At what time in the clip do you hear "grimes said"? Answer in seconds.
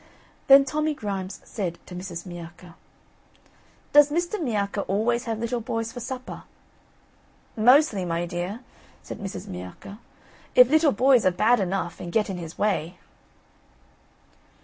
0.95-1.77